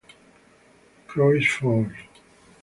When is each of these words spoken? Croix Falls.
Croix 1.05 1.39
Falls. 1.45 1.93